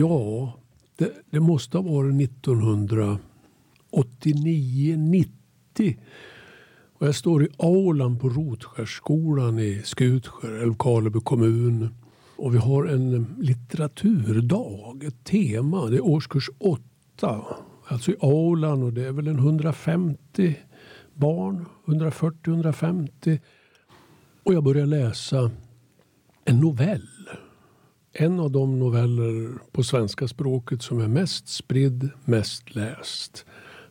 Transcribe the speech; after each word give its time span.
Ja, 0.00 0.52
det, 0.96 1.12
det 1.30 1.40
måste 1.40 1.78
ha 1.78 1.82
varit 1.82 2.22
1989, 2.22 4.96
90. 4.96 5.98
Och 6.98 7.06
jag 7.06 7.14
står 7.14 7.44
i 7.44 7.48
aulan 7.58 8.18
på 8.18 8.28
Rotskärsskolan 8.28 9.58
i 9.58 9.82
Skutskär, 9.84 10.62
Älvkarleby 10.62 11.20
kommun. 11.20 11.94
Och 12.36 12.54
vi 12.54 12.58
har 12.58 12.84
en 12.84 13.36
litteraturdag, 13.38 15.04
ett 15.04 15.24
tema. 15.24 15.86
Det 15.86 15.96
är 15.96 16.04
årskurs 16.04 16.50
8. 16.58 17.44
Alltså 17.86 18.10
i 18.10 18.16
aulan 18.20 18.82
och 18.82 18.92
det 18.92 19.06
är 19.06 19.12
väl 19.12 19.28
en 19.28 19.38
150 19.38 20.56
barn. 21.14 21.66
140-150. 21.86 23.38
Och 24.42 24.54
jag 24.54 24.64
börjar 24.64 24.86
läsa 24.86 25.50
en 26.44 26.60
novell. 26.60 27.08
En 28.12 28.40
av 28.40 28.50
de 28.50 28.78
noveller 28.78 29.58
på 29.72 29.82
svenska 29.82 30.28
språket 30.28 30.82
som 30.82 31.00
är 31.00 31.08
mest 31.08 31.48
spridd, 31.48 32.10
mest 32.24 32.74
läst. 32.74 33.44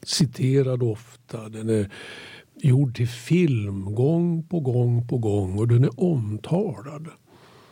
Citerad 0.03 0.83
ofta. 0.83 1.49
Den 1.49 1.69
är 1.69 1.91
gjord 2.55 2.95
till 2.95 3.07
film 3.07 3.95
gång 3.95 4.43
på 4.43 4.59
gång 4.59 5.07
på 5.07 5.17
gång 5.17 5.59
och 5.59 5.67
den 5.67 5.83
är 5.83 5.99
omtalad. 5.99 7.07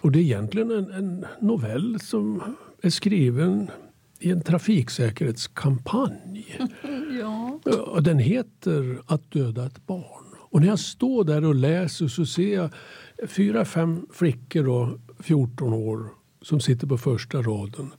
Och 0.02 0.12
det 0.12 0.20
är 0.20 0.24
egentligen 0.24 0.72
en, 0.72 0.92
en 0.92 1.26
novell 1.42 2.00
som 2.00 2.42
är 2.82 2.90
skriven 2.90 3.72
i 4.20 4.32
en 4.32 4.42
trafiksäkerhetskampanj. 4.42 6.58
Ja. 7.20 7.60
Den 8.02 8.20
heter 8.20 9.02
Att 9.06 9.32
döda 9.32 9.66
ett 9.66 9.88
barn. 9.88 10.26
Och 10.36 10.62
när 10.62 10.68
jag 10.68 10.80
står 10.80 11.24
där 11.24 11.46
och 11.46 11.56
läser 11.56 12.08
så 12.08 12.26
ser 12.26 12.54
jag 12.54 12.70
fyra, 13.30 13.66
fem 13.66 14.08
flickor 14.14 14.64
då, 14.64 15.00
14 15.20 15.74
år 15.74 16.10
som 16.48 16.60
sitter 16.60 16.88
på 16.88 16.98
första 16.98 17.42
raden. 17.42 17.94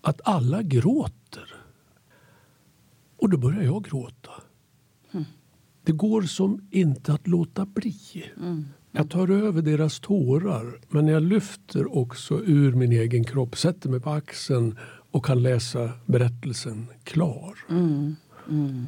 Att 0.00 0.20
alla 0.24 0.62
gråter. 0.62 1.54
Och 3.16 3.30
då 3.30 3.36
börjar 3.36 3.62
jag 3.62 3.84
gråta. 3.84 4.30
Mm. 5.12 5.24
Det 5.84 5.92
går 5.92 6.22
som 6.22 6.68
inte 6.70 7.12
att 7.12 7.26
låta 7.26 7.66
bli. 7.66 7.96
Mm. 8.36 8.64
Jag 8.90 9.10
tar 9.10 9.30
över 9.30 9.62
deras 9.62 10.00
tårar 10.00 10.80
men 10.88 11.06
jag 11.06 11.22
lyfter 11.22 11.98
också 11.98 12.40
ur 12.44 12.72
min 12.72 12.92
egen 12.92 13.24
kropp, 13.24 13.56
sätter 13.56 13.88
mig 13.88 14.00
på 14.00 14.10
axeln 14.10 14.78
och 15.10 15.24
kan 15.24 15.42
läsa 15.42 15.90
berättelsen 16.06 16.86
klar. 17.04 17.58
Mm. 17.70 18.16
Mm. 18.48 18.86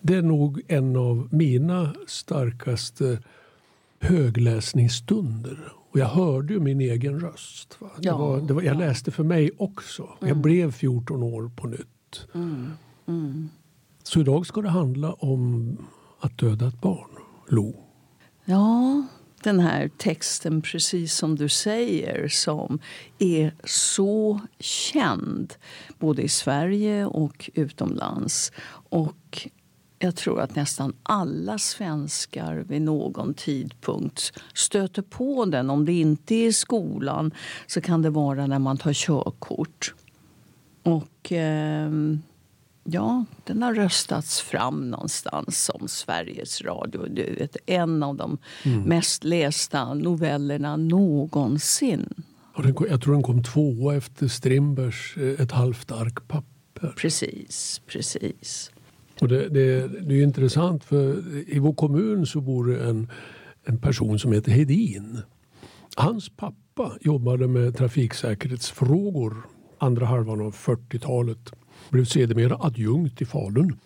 Det 0.00 0.14
är 0.14 0.22
nog 0.22 0.62
en 0.68 0.96
av 0.96 1.28
mina 1.30 1.94
starkaste 2.06 3.22
högläsningsstunder. 4.00 5.81
Och 5.92 5.98
jag 5.98 6.06
hörde 6.06 6.54
ju 6.54 6.60
min 6.60 6.80
egen 6.80 7.20
röst. 7.20 7.76
Va? 7.80 7.90
Det 7.96 8.08
Ja, 8.08 8.16
var, 8.16 8.40
det 8.40 8.54
var, 8.54 8.62
jag 8.62 8.74
ja. 8.74 8.78
läste 8.78 9.10
för 9.10 9.24
mig 9.24 9.50
också. 9.58 10.08
Jag 10.20 10.36
blev 10.36 10.72
14 10.72 11.22
år 11.22 11.50
på 11.56 11.66
nytt. 11.66 12.26
Mm. 12.34 12.70
Mm. 13.08 13.48
Så 14.02 14.20
idag 14.20 14.46
ska 14.46 14.60
det 14.62 14.68
handla 14.68 15.12
om 15.12 15.76
att 16.20 16.38
döda 16.38 16.68
ett 16.68 16.80
barn. 16.80 17.10
Lo. 17.48 17.74
Ja, 18.44 19.02
den 19.42 19.60
här 19.60 19.90
texten, 19.96 20.62
precis 20.62 21.14
som 21.14 21.36
du 21.36 21.48
säger, 21.48 22.28
som 22.28 22.78
är 23.18 23.54
så 23.64 24.40
känd 24.60 25.54
både 25.98 26.22
i 26.22 26.28
Sverige 26.28 27.06
och 27.06 27.50
utomlands. 27.54 28.52
Och 28.90 29.48
jag 30.02 30.16
tror 30.16 30.40
att 30.40 30.56
nästan 30.56 30.92
alla 31.02 31.58
svenskar 31.58 32.64
vid 32.68 32.82
någon 32.82 33.34
tidpunkt 33.34 34.32
stöter 34.54 35.02
på 35.02 35.44
den. 35.44 35.70
Om 35.70 35.84
det 35.84 35.92
inte 35.92 36.34
är 36.34 36.46
i 36.46 36.52
skolan 36.52 37.30
så 37.66 37.80
kan 37.80 38.02
det 38.02 38.10
vara 38.10 38.46
när 38.46 38.58
man 38.58 38.76
tar 38.76 38.92
körkort. 38.92 39.94
Och 40.82 41.32
ehm, 41.32 42.22
ja, 42.84 43.24
den 43.44 43.62
har 43.62 43.74
röstats 43.74 44.40
fram 44.40 44.90
någonstans 44.90 45.64
som 45.64 45.88
Sveriges 45.88 46.62
Radio. 46.62 47.06
Du 47.10 47.34
vet, 47.34 47.56
en 47.66 48.02
av 48.02 48.16
de 48.16 48.38
mest 48.86 49.24
lästa 49.24 49.94
novellerna 49.94 50.76
någonsin. 50.76 52.14
Och 52.54 52.64
jag 52.90 53.02
tror 53.02 53.12
den 53.12 53.22
kom 53.22 53.42
tvåa 53.42 53.96
efter 53.96 54.28
Strindbergs 54.28 55.16
eh, 55.16 55.44
Ett 55.44 55.52
halvt 55.52 55.92
ark 55.92 56.28
papper. 56.28 56.94
Precis, 56.96 57.80
precis. 57.86 58.70
Och 59.22 59.28
det, 59.28 59.48
det, 59.48 59.88
det 59.88 60.14
är 60.14 60.22
intressant 60.22 60.84
för 60.84 61.22
i 61.48 61.58
vår 61.58 61.72
kommun 61.72 62.26
så 62.26 62.40
bor 62.40 62.66
det 62.66 62.84
en, 62.84 63.10
en 63.64 63.78
person 63.78 64.18
som 64.18 64.32
heter 64.32 64.52
Hedin. 64.52 65.18
Hans 65.96 66.28
pappa 66.36 66.92
jobbade 67.00 67.48
med 67.48 67.76
trafiksäkerhetsfrågor 67.76 69.36
andra 69.78 70.06
halvan 70.06 70.40
av 70.40 70.54
40-talet. 70.54 71.52
Blev 71.90 72.04
sedermera 72.04 72.56
adjunkt 72.60 73.22
i 73.22 73.24
Falun. 73.24 73.78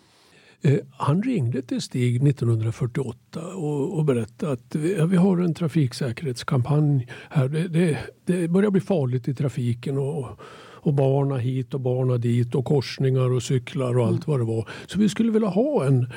Eh, 0.61 0.79
han 0.91 1.23
ringde 1.23 1.61
till 1.61 1.81
Stig 1.81 2.27
1948 2.27 3.55
och, 3.55 3.97
och 3.97 4.05
berättade 4.05 4.51
att 4.51 4.75
vi, 4.75 4.97
ja, 4.97 5.05
vi 5.05 5.17
har 5.17 5.37
en 5.37 5.53
trafiksäkerhetskampanj 5.53 7.07
här. 7.29 7.47
Det, 7.47 7.67
det, 7.67 7.97
det 8.25 8.47
börjar 8.47 8.71
bli 8.71 8.81
farligt 8.81 9.27
i 9.27 9.33
trafiken 9.33 9.97
och, 9.97 10.39
och 10.79 10.93
barna 10.93 11.37
hit 11.37 11.73
och 11.73 11.81
barna 11.81 12.17
dit 12.17 12.55
och 12.55 12.65
korsningar 12.65 13.31
och 13.31 13.43
cyklar 13.43 13.97
och 13.97 14.07
allt 14.07 14.27
vad 14.27 14.39
det 14.39 14.45
var. 14.45 14.69
Så 14.87 14.99
vi 14.99 15.09
skulle 15.09 15.31
vilja 15.31 15.47
ha 15.47 15.85
en, 15.85 16.11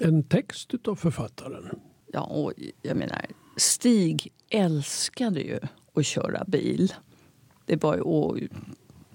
en 0.00 0.22
text 0.22 0.70
av 0.88 0.96
författaren. 0.96 1.68
Ja, 2.12 2.20
och 2.20 2.52
jag 2.82 2.96
menar, 2.96 3.26
Stig 3.56 4.32
älskade 4.50 5.40
ju 5.40 5.58
att 5.94 6.06
köra 6.06 6.44
bil. 6.46 6.92
Det 7.66 7.82
var 7.82 7.94
ju, 7.94 8.00
och 8.00 8.38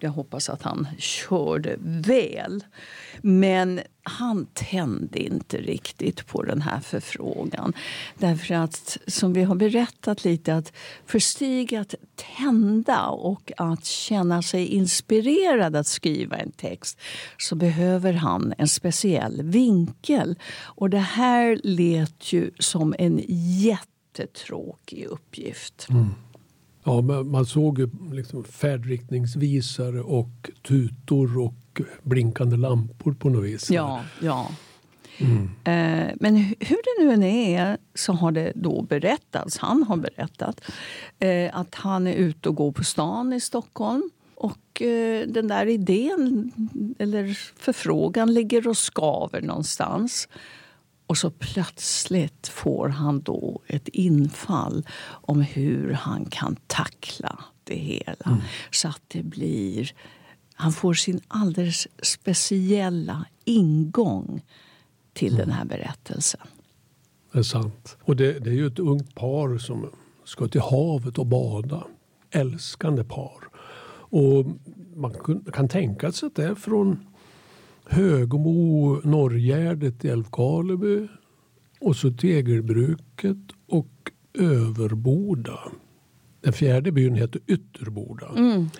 jag 0.03 0.11
hoppas 0.11 0.49
att 0.49 0.61
han 0.61 0.87
körde 0.97 1.75
väl. 1.79 2.63
Men 3.21 3.79
han 4.03 4.45
tände 4.53 5.19
inte 5.19 5.57
riktigt 5.57 6.27
på 6.27 6.43
den 6.43 6.61
här 6.61 6.79
förfrågan. 6.79 7.73
Därför 8.17 8.53
att, 8.53 8.97
som 9.07 9.33
vi 9.33 9.43
har 9.43 9.55
berättat 9.55 10.23
lite, 10.23 10.55
att 10.55 10.73
för 11.05 11.19
Stig 11.19 11.75
att 11.75 11.95
tända 12.37 13.05
och 13.07 13.51
att 13.57 13.85
känna 13.85 14.41
sig 14.41 14.65
inspirerad 14.67 15.75
att 15.75 15.87
skriva 15.87 16.37
en 16.37 16.51
text 16.51 16.99
så 17.37 17.55
behöver 17.55 18.13
han 18.13 18.53
en 18.57 18.67
speciell 18.67 19.41
vinkel. 19.43 20.35
Och 20.63 20.89
det 20.89 20.97
här 20.97 21.59
lät 21.63 22.33
ju 22.33 22.51
som 22.59 22.95
en 22.99 23.21
jättetråkig 23.27 25.05
uppgift. 25.05 25.87
Mm. 25.89 26.09
Ja, 26.83 27.01
man 27.01 27.45
såg 27.45 27.79
ju 27.79 27.89
liksom 28.11 28.43
färdriktningsvisare 28.43 30.01
och 30.01 30.49
tutor 30.67 31.37
och 31.39 31.81
blinkande 32.01 32.57
lampor 32.57 33.13
på 33.13 33.29
något 33.29 33.43
vis. 33.45 33.71
Ja, 33.71 34.03
ja. 34.21 34.51
Eh, 35.63 36.09
Men 36.15 36.35
hur 36.59 36.81
det 36.83 37.03
nu 37.03 37.13
än 37.13 37.23
är 37.23 37.77
så 37.95 38.13
har 38.13 38.31
det 38.31 38.51
då 38.55 38.81
berättats, 38.81 39.57
han 39.57 39.83
har 39.83 39.97
berättat, 39.97 40.61
eh, 41.19 41.57
att 41.59 41.75
han 41.75 42.07
är 42.07 42.13
ute 42.13 42.49
och 42.49 42.55
går 42.55 42.71
på 42.71 42.83
stan 42.83 43.33
i 43.33 43.39
Stockholm. 43.39 44.09
Och 44.35 44.81
eh, 44.81 45.27
den 45.27 45.47
där 45.47 45.65
idén, 45.65 46.51
eller 46.99 47.37
förfrågan, 47.59 48.33
ligger 48.33 48.67
och 48.67 48.77
skaver 48.77 49.41
någonstans. 49.41 50.27
Och 51.11 51.17
så 51.17 51.29
plötsligt 51.29 52.47
får 52.47 52.89
han 52.89 53.21
då 53.21 53.61
ett 53.67 53.87
infall 53.87 54.87
om 55.07 55.41
hur 55.41 55.93
han 55.93 56.25
kan 56.25 56.55
tackla 56.67 57.39
det 57.63 57.75
hela. 57.75 58.41
Så 58.71 58.87
att 58.87 59.01
det 59.07 59.23
blir... 59.23 59.91
Han 60.53 60.71
får 60.71 60.93
sin 60.93 61.21
alldeles 61.27 61.87
speciella 62.03 63.25
ingång 63.45 64.41
till 65.13 65.35
den 65.35 65.51
här 65.51 65.65
berättelsen. 65.65 66.41
Det 67.31 67.39
är 67.39 67.43
sant. 67.43 67.97
Och 68.01 68.15
det, 68.15 68.39
det 68.39 68.49
är 68.49 68.53
ju 68.53 68.67
ett 68.67 68.79
ungt 68.79 69.15
par 69.15 69.57
som 69.57 69.89
ska 70.25 70.47
till 70.47 70.61
havet 70.61 71.17
och 71.17 71.27
bada. 71.27 71.83
Älskande 72.29 73.03
par. 73.03 73.43
Och 73.93 74.45
man 74.95 75.13
kan 75.53 75.69
tänka 75.69 76.11
sig 76.11 76.27
att 76.27 76.35
det 76.35 76.43
är 76.43 76.55
från 76.55 77.10
Högmo, 77.85 79.01
Norrgärdet 79.03 80.05
i 80.05 80.09
Älvkarleby 80.09 81.07
och 81.79 81.95
så 81.95 82.11
Tegelbruket 82.11 83.37
och 83.67 83.87
Överboda. 84.39 85.59
Den 86.41 86.53
fjärde 86.53 86.91
byn 86.91 87.15
heter 87.15 87.41
Ytterboda. 87.47 88.31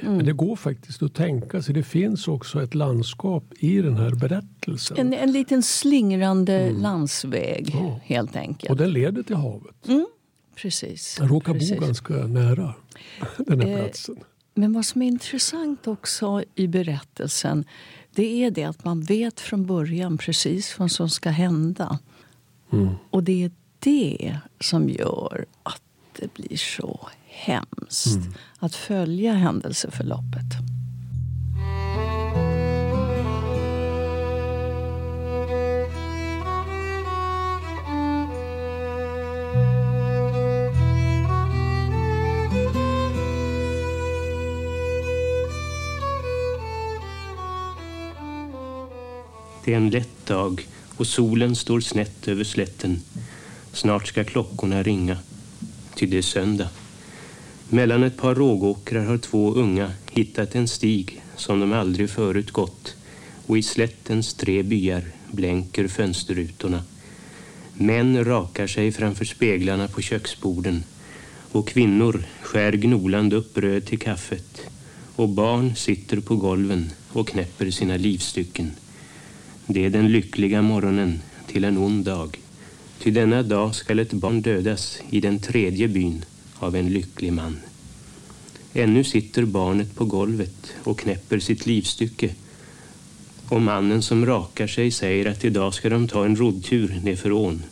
Men 0.02 0.26
det 0.26 0.34
går 0.34 0.56
faktiskt 0.56 1.04
att 1.04 1.14
tänka 1.14 1.62
sig. 1.62 1.74
Det 1.74 1.84
finns 1.84 2.28
också 2.28 2.64
ett 2.64 2.76
landskap 2.76 3.44
i 3.60 3.82
den 3.82 3.98
här 3.98 4.12
berättelsen. 4.16 4.98
En, 4.98 5.14
en 5.14 5.32
liten 5.32 5.64
slingrande 5.64 6.72
landsväg, 6.72 7.70
Ja. 7.74 8.00
helt 8.04 8.36
enkelt. 8.36 8.70
Och 8.72 8.78
den 8.78 8.94
leder 8.94 9.24
till 9.24 9.36
havet. 9.36 9.88
Precis. 10.56 11.18
Jag 11.20 11.32
råkar 11.32 11.54
precis. 11.54 11.80
bo 11.80 11.86
ganska 11.86 12.14
nära 12.14 12.74
den 13.38 13.62
här 13.62 13.68
Eh, 13.68 13.84
platsen. 13.84 14.16
Men 14.54 14.74
vad 14.74 14.86
som 14.86 15.02
är 15.02 15.08
intressant 15.08 15.88
också 15.88 16.44
i 16.56 16.68
berättelsen 16.68 17.66
det 18.16 18.44
är 18.44 18.52
det 18.52 18.64
att 18.64 18.86
man 18.86 19.02
vet 19.02 19.40
från 19.40 19.66
början 19.66 20.18
precis 20.18 20.80
vad 20.80 20.92
som 20.92 21.10
ska 21.10 21.30
hända. 21.30 22.00
Mm. 22.72 22.90
Och 23.10 23.24
det 23.24 23.44
är 23.44 23.52
det 23.80 24.38
som 24.60 24.90
gör 24.90 25.46
att 25.64 25.82
det 26.20 26.34
blir 26.34 26.58
så 26.58 27.10
hemskt 27.26 28.16
Mm. 28.16 28.34
att 28.60 28.76
följa 28.76 29.34
händelseförloppet. 29.34 30.81
Det 49.66 49.74
är 49.74 49.78
en 49.78 49.90
lätt 49.90 50.26
dag 50.26 50.68
och 50.98 51.08
solen 51.08 51.56
står 51.56 51.80
snett 51.80 52.28
över 52.28 52.44
slätten. 52.44 53.02
Snart 53.74 54.08
ska 54.08 54.24
klockorna 54.24 54.84
ringa, 54.84 55.18
ty 55.96 56.06
det 56.06 56.18
är 56.18 56.22
söndag. 56.22 56.70
Mellan 57.70 58.04
ett 58.04 58.18
par 58.18 58.36
rågåkrar 58.36 59.06
har 59.06 59.18
två 59.18 59.54
unga 59.54 59.92
hittat 60.12 60.56
en 60.56 60.68
stig 60.68 61.22
som 61.36 61.60
de 61.60 61.74
aldrig 61.74 62.10
förut 62.10 62.52
gått 62.52 62.96
och 63.48 63.58
i 63.58 63.64
slättens 63.64 64.34
tre 64.34 64.64
byar 64.64 65.04
blänker 65.32 65.88
fönsterrutorna. 65.88 66.84
Män 67.74 68.26
rakar 68.26 68.68
sig 68.68 68.92
framför 68.92 69.26
speglarna 69.26 69.88
på 69.88 70.02
köksborden 70.02 70.84
och 71.52 71.68
kvinnor 71.68 72.24
skär 72.42 72.72
gnolande 72.72 73.36
upp 73.36 73.54
bröd 73.54 73.86
till 73.86 74.00
kaffet 74.00 74.62
och 75.16 75.30
barn 75.30 75.76
sitter 75.76 76.20
på 76.20 76.36
golven 76.36 76.92
och 77.10 77.28
knäpper 77.28 77.72
sina 77.72 77.98
livstycken. 77.98 78.72
Det 79.74 79.86
är 79.86 79.90
den 79.90 80.12
lyckliga 80.12 80.62
morgonen 80.62 81.22
till 81.48 81.64
en 81.64 81.78
ond 81.78 82.06
dag. 82.06 82.40
Ty 83.00 83.12
denna 83.12 83.44
dag 83.44 83.76
skall 83.76 84.00
ett 84.00 84.14
barn 84.14 84.42
dödas 84.42 85.00
i 85.10 85.20
den 85.20 85.40
tredje 85.40 85.88
byn 85.88 86.26
av 86.60 86.76
en 86.76 86.90
lycklig 86.90 87.34
man. 87.34 87.60
Ännu 88.74 89.04
sitter 89.04 89.46
barnet 89.46 89.96
på 89.96 90.06
golvet 90.06 90.74
och 90.84 91.00
knäpper 91.00 91.40
sitt 91.40 91.66
livstycke 91.66 92.30
och 93.48 93.62
mannen 93.62 94.02
som 94.02 94.26
rakar 94.26 94.68
sig 94.68 94.92
säger 94.92 95.26
att 95.26 95.46
idag 95.46 95.74
ska 95.74 95.90
de 95.90 96.08
ta 96.08 96.26
en 96.26 96.36
roddtur 96.36 97.00
nerför 97.04 97.32
ån 97.32 97.64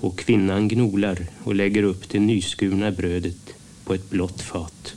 och 0.00 0.18
kvinnan 0.18 0.68
gnolar 0.68 1.26
och 1.42 1.54
lägger 1.54 1.82
upp 1.82 2.08
det 2.08 2.20
nyskurna 2.20 2.90
brödet 2.90 3.54
på 3.84 3.94
ett 3.94 4.10
blått 4.10 4.42
fat. 4.42 4.94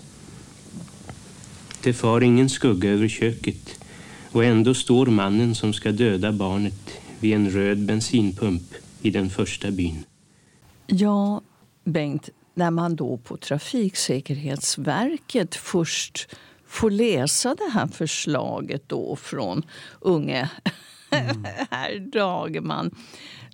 Det 1.81 1.93
far 1.93 2.21
ingen 2.21 2.49
skugga 2.49 2.89
över 2.89 3.07
köket 3.07 3.79
och 4.31 4.43
ändå 4.43 4.73
står 4.73 5.05
mannen 5.05 5.55
som 5.55 5.73
ska 5.73 5.91
döda 5.91 6.31
barnet 6.31 6.91
vid 7.19 7.33
en 7.33 7.49
röd 7.49 7.85
bensinpump 7.85 8.73
i 9.01 9.11
den 9.11 9.29
första 9.29 9.71
byn. 9.71 10.03
Ja, 10.87 11.41
Bengt, 11.83 12.29
när 12.53 12.71
man 12.71 12.95
då 12.95 13.17
på 13.17 13.37
Trafiksäkerhetsverket 13.37 15.55
först 15.55 16.27
får 16.67 16.91
läsa 16.91 17.55
det 17.55 17.69
här 17.73 17.87
förslaget 17.87 18.83
då 18.87 19.15
från 19.15 19.65
unge 19.99 20.49
mm. 21.09 21.45
herr 21.69 21.99
Dagerman 21.99 22.95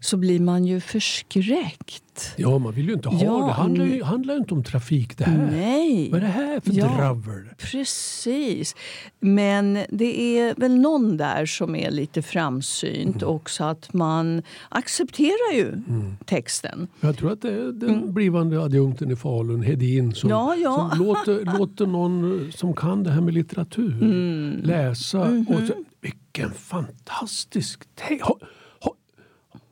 så 0.03 0.17
blir 0.17 0.39
man 0.39 0.65
ju 0.65 0.79
förskräckt. 0.79 2.33
Ja, 2.35 2.57
man 2.57 2.73
vill 2.73 2.87
ju 2.87 2.93
inte 2.93 3.09
ha 3.09 3.23
ja, 3.23 3.45
det. 3.47 3.53
handlar 3.53 3.85
ju 3.85 4.03
handlar 4.03 4.35
inte 4.37 4.53
om 4.53 4.63
trafik 4.63 5.17
det 5.17 5.23
här. 5.23 5.49
Nej. 5.51 6.09
Vad 6.11 6.19
är 6.19 6.25
det 6.25 6.31
här 6.31 6.59
för 6.59 6.73
ja, 6.73 6.95
dravel? 6.97 7.49
Precis. 7.57 8.75
Men 9.19 9.79
det 9.89 10.39
är 10.39 10.55
väl 10.55 10.75
någon 10.75 11.17
där 11.17 11.45
som 11.45 11.75
är 11.75 11.91
lite 11.91 12.21
framsynt 12.21 13.21
mm. 13.21 13.35
också 13.35 13.63
att 13.63 13.93
man 13.93 14.41
accepterar 14.69 15.53
ju 15.53 15.67
mm. 15.67 16.15
texten. 16.25 16.87
Jag 17.01 17.17
tror 17.17 17.31
att 17.31 17.41
det 17.41 17.51
är 17.53 17.71
den 17.71 17.89
mm. 17.89 18.13
blivande 18.13 18.63
adjunkten 18.63 19.11
i 19.11 19.15
Falun, 19.15 19.61
Hedin, 19.61 20.13
som, 20.13 20.29
ja, 20.29 20.55
ja. 20.55 20.89
som 20.91 21.05
låter, 21.05 21.57
låter 21.59 21.85
någon 21.85 22.51
som 22.55 22.73
kan 22.73 23.03
det 23.03 23.11
här 23.11 23.21
med 23.21 23.33
litteratur 23.33 24.01
mm. 24.01 24.61
läsa. 24.63 25.17
-hmm. 25.17 25.61
Och 25.61 25.67
så, 25.67 25.73
vilken 26.01 26.51
fantastisk 26.51 27.83
text! 27.95 28.25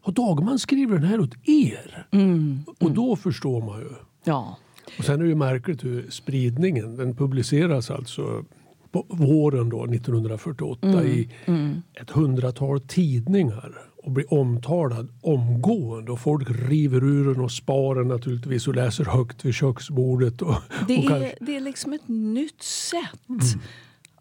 Har 0.02 0.14
Dagman 0.14 0.60
skrivit 0.60 1.02
den 1.02 1.10
här 1.10 1.20
åt 1.20 1.34
er? 1.44 2.08
Mm. 2.12 2.60
Och 2.80 2.92
då 2.92 3.16
förstår 3.16 3.62
man 3.62 3.80
ju. 3.80 3.90
Ja. 4.24 4.58
Och 4.98 5.06
sen 5.06 5.20
är 5.20 5.24
det 5.24 5.30
ju 5.30 5.36
märkligt 5.36 5.84
hur 5.84 6.10
spridningen, 6.10 6.96
den 6.96 7.16
publiceras 7.16 7.92
alltså 7.92 8.46
på 8.92 9.06
våren 9.10 9.70
då, 9.70 9.84
1948 9.86 10.88
mm. 10.88 11.06
i 11.06 11.30
mm. 11.46 11.82
ett 11.94 12.10
hundratal 12.10 12.82
tidningar 12.82 13.82
och 14.04 14.12
blir 14.12 14.34
omtalad 14.34 15.10
omgående. 15.22 16.12
Och 16.12 16.20
folk 16.20 16.48
river 16.50 17.04
ur 17.04 17.34
den 17.34 17.44
och 17.44 17.52
spar 17.52 17.96
den 17.96 18.08
naturligtvis 18.08 18.68
och 18.68 18.76
läser 18.76 19.06
högt 19.06 19.46
vid 19.46 19.54
köksbordet. 19.54 20.42
Och, 20.42 20.56
det, 20.88 20.98
och 20.98 21.04
är, 21.04 21.08
kanske... 21.08 21.36
det 21.42 21.56
är 21.56 21.62
liksom 21.62 21.94
ett 21.94 22.08
nytt 22.08 22.64
sätt 22.64 23.30
mm. 23.30 23.42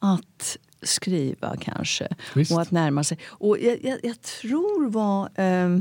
Att 0.01 0.57
skriva 0.83 1.57
kanske. 1.57 2.09
Visst. 2.35 2.53
Och 2.53 2.63
att 2.63 2.71
närma 2.71 3.05
sig. 3.05 3.19
Och 3.27 3.59
jag, 3.59 3.85
jag, 3.85 3.99
jag 4.03 4.21
tror 4.21 4.91
vad, 4.91 5.39
eh, 5.39 5.81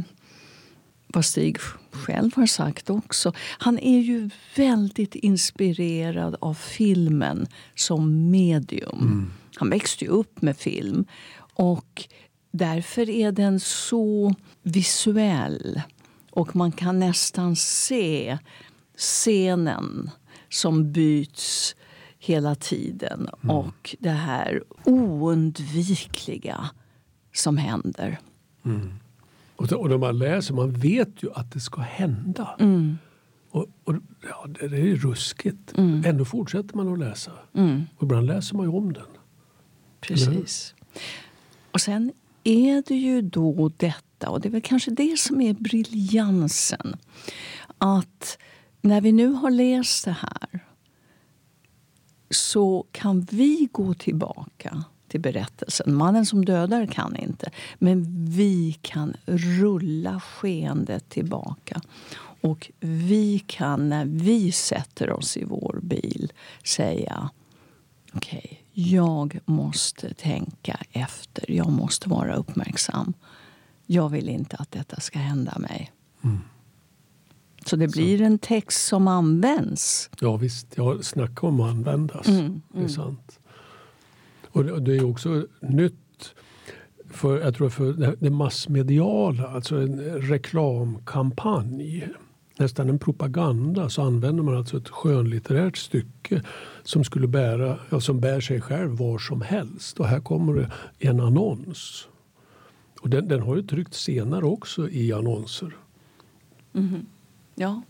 vad 1.07 1.25
Stig 1.25 1.57
själv 1.91 2.31
har 2.35 2.45
sagt 2.45 2.89
också. 2.89 3.33
Han 3.37 3.79
är 3.79 3.99
ju 3.99 4.29
väldigt 4.55 5.15
inspirerad 5.15 6.35
av 6.41 6.53
filmen 6.53 7.47
som 7.75 8.31
medium. 8.31 8.99
Mm. 9.01 9.31
Han 9.55 9.69
växte 9.69 10.05
ju 10.05 10.11
upp 10.11 10.41
med 10.41 10.57
film. 10.57 11.05
Och 11.53 12.07
därför 12.51 13.09
är 13.09 13.31
den 13.31 13.59
så 13.59 14.35
visuell. 14.63 15.81
Och 16.31 16.55
man 16.55 16.71
kan 16.71 16.99
nästan 16.99 17.55
se 17.55 18.37
scenen 18.97 20.11
som 20.49 20.91
byts 20.91 21.75
hela 22.19 22.55
tiden 22.55 23.29
mm. 23.43 23.55
och 23.55 23.95
det 23.99 24.09
här 24.09 24.63
oundvikliga 24.85 26.69
som 27.33 27.57
händer. 27.57 28.19
Mm. 28.65 28.93
Och, 29.55 29.71
och 29.71 29.89
när 29.89 29.97
man 29.97 30.17
läser, 30.17 30.53
man 30.53 30.71
vet 30.71 31.23
ju 31.23 31.31
att 31.33 31.51
det 31.51 31.59
ska 31.59 31.81
hända. 31.81 32.55
Mm. 32.59 32.97
Och, 33.49 33.65
och, 33.83 33.95
ja, 34.29 34.47
det, 34.47 34.67
det 34.67 34.77
är 34.77 34.95
ruskigt. 34.95 35.77
Mm. 35.77 36.03
Ändå 36.05 36.25
fortsätter 36.25 36.75
man 36.75 36.93
att 36.93 36.99
läsa. 36.99 37.31
Mm. 37.53 37.83
Och 37.95 38.03
ibland 38.03 38.27
läser 38.27 38.55
man 38.55 38.65
ju 38.65 38.71
om 38.71 38.93
den. 38.93 39.05
Precis. 40.01 40.75
Och 41.71 41.81
sen 41.81 42.11
är 42.43 42.83
det 42.87 42.95
ju 42.95 43.21
då 43.21 43.71
detta, 43.77 44.29
och 44.29 44.41
det 44.41 44.47
är 44.47 44.51
väl 44.51 44.61
kanske 44.61 44.91
det 44.91 45.19
som 45.19 45.41
är 45.41 45.53
briljansen. 45.53 46.95
Att 47.77 48.37
när 48.81 49.01
vi 49.01 49.11
nu 49.11 49.27
har 49.27 49.51
läst 49.51 50.05
det 50.05 50.11
här 50.21 50.65
så 52.29 52.85
kan 52.91 53.21
vi 53.21 53.67
gå 53.71 53.93
tillbaka 53.93 54.83
till 55.07 55.21
berättelsen. 55.21 55.95
Mannen 55.95 56.25
som 56.25 56.45
dödar 56.45 56.85
kan 56.85 57.15
inte, 57.15 57.51
men 57.79 58.25
vi 58.29 58.77
kan 58.81 59.13
rulla 59.25 60.19
skeendet 60.19 61.09
tillbaka. 61.09 61.81
Och 62.41 62.71
vi 62.79 63.39
kan, 63.39 63.89
när 63.89 64.05
vi 64.05 64.51
sätter 64.51 65.11
oss 65.11 65.37
i 65.37 65.43
vår 65.43 65.79
bil, 65.83 66.33
säga 66.63 67.29
okej, 68.13 68.39
okay, 68.45 68.57
jag 68.91 69.39
måste 69.45 70.13
tänka 70.13 70.79
efter. 70.91 71.51
Jag 71.51 71.71
måste 71.71 72.09
vara 72.09 72.35
uppmärksam. 72.35 73.13
Jag 73.85 74.09
vill 74.09 74.29
inte 74.29 74.57
att 74.57 74.71
detta 74.71 74.99
ska 74.99 75.19
hända 75.19 75.59
mig. 75.59 75.91
Mm. 76.23 76.39
Så 77.65 77.75
det 77.75 77.87
blir 77.87 78.17
så. 78.17 78.23
en 78.23 78.39
text 78.39 78.85
som 78.85 79.07
används. 79.07 80.09
Ja 80.19 80.37
visst, 80.37 80.67
ja, 80.75 81.01
snacka 81.01 81.47
om 81.47 81.61
att 81.61 81.69
användas. 81.69 82.27
Mm, 82.27 82.39
mm. 82.39 82.61
Det 82.71 82.77
är 82.77 82.79
mm. 82.79 82.89
sant. 82.89 83.39
Och 84.51 84.81
det, 84.81 84.95
är 84.95 85.05
också 85.05 85.45
nytt 85.61 86.33
för, 87.09 87.39
jag 87.39 87.55
tror 87.55 87.69
för 87.69 88.15
det 88.19 88.29
massmediala, 88.29 89.47
alltså 89.47 89.75
en 89.75 89.99
reklamkampanj 90.21 92.09
nästan 92.59 92.89
en 92.89 92.99
propaganda 92.99 93.89
så 93.89 94.01
använder 94.01 94.43
man 94.43 94.57
alltså 94.57 94.77
ett 94.77 94.89
skönlitterärt 94.89 95.77
stycke 95.77 96.41
som 96.83 97.03
skulle 97.03 97.27
bära, 97.27 97.79
ja, 97.89 97.99
som 97.99 98.19
bär 98.19 98.39
sig 98.39 98.61
själv 98.61 98.97
var 98.97 99.17
som 99.17 99.41
helst. 99.41 99.99
Och 99.99 100.07
här 100.07 100.19
kommer 100.19 100.53
det 100.53 100.71
en 100.99 101.19
annons. 101.19 102.07
Och 103.01 103.09
den, 103.09 103.27
den 103.27 103.41
har 103.41 103.55
ju 103.55 103.63
tryckts 103.63 104.03
senare 104.03 104.45
också 104.45 104.89
i 104.89 105.13
annonser. 105.13 105.75
Mm. 106.73 107.05
Ja. 107.59 107.81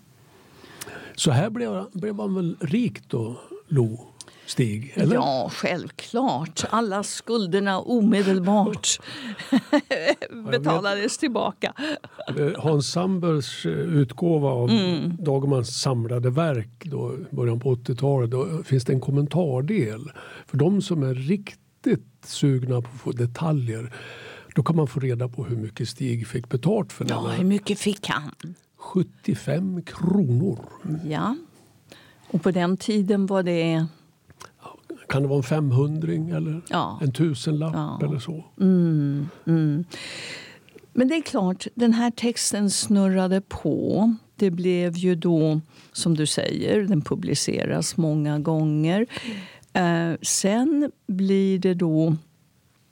Så 1.16 1.32
här 1.32 1.50
blev, 1.50 1.86
blev 1.94 2.16
man 2.16 2.36
väl 2.36 2.58
rik 2.60 3.10
då, 3.10 3.40
Lo? 3.68 4.06
Stig? 4.46 4.94
Eller? 4.96 5.16
Ja, 5.16 5.52
självklart. 5.54 6.64
Alla 6.70 7.04
skulderna 7.04 7.80
omedelbart 7.80 9.00
betalades 10.52 11.18
tillbaka. 11.18 11.74
Eh, 12.38 12.52
Hans 12.58 12.92
Sandbergs 12.92 13.66
eh, 13.66 13.72
utgåva 13.72 14.50
av 14.50 14.70
mm. 14.70 15.18
Dagmans 15.20 15.82
samlade 15.82 16.30
verk 16.30 16.84
då, 16.84 17.16
början 17.32 17.60
på 17.60 17.76
80-talet, 17.76 18.32
då 18.32 18.64
finns 18.64 18.86
det 18.86 18.94
en 18.94 19.02
kommentardel. 19.02 20.12
För 20.48 20.58
de 20.58 20.82
som 20.82 21.04
är 21.04 21.14
riktigt 21.14 22.26
sugna 22.26 22.82
på 22.82 22.88
att 22.94 23.02
få 23.02 23.12
detaljer 23.12 23.94
då 24.56 24.64
kan 24.64 24.76
man 24.76 24.88
få 24.88 25.00
reda 25.00 25.28
på 25.30 25.44
hur 25.44 25.58
mycket 25.58 25.90
Stig 25.90 26.28
fick 26.28 26.50
betalt 26.50 26.94
för 26.94 27.06
den. 27.06 27.18
Ja, 27.18 27.30
hur 27.30 27.46
mycket 27.46 27.80
fick 27.80 28.08
han? 28.08 28.56
75 28.80 29.82
kronor. 29.82 30.70
Ja. 31.06 31.36
Och 32.28 32.42
på 32.44 32.52
den 32.52 32.78
tiden 32.78 33.26
var 33.26 33.44
det... 33.44 33.86
Kan 35.10 35.22
det 35.22 35.28
vara 35.28 35.38
en 35.38 35.44
femhundring 35.44 36.30
eller 36.30 36.62
ja. 36.70 37.00
en 37.02 37.12
tusenlapp 37.12 37.74
ja. 37.74 38.00
eller 38.04 38.20
så? 38.20 38.44
Mm, 38.60 39.28
mm. 39.46 39.86
Men 40.94 41.08
det 41.08 41.16
är 41.16 41.22
klart, 41.22 41.68
den 41.76 41.94
här 41.94 42.12
texten 42.12 42.70
snurrade 42.70 43.42
på. 43.42 44.16
Det 44.36 44.52
blev 44.52 44.98
ju 44.98 45.16
då, 45.16 45.62
som 45.92 46.18
du 46.18 46.26
säger, 46.26 46.82
den 46.82 47.02
publiceras 47.02 47.98
många 47.98 48.40
gånger. 48.40 49.06
Eh, 49.74 50.14
sen 50.22 50.92
blir 51.08 51.60
det 51.60 51.74
då... 51.74 52.16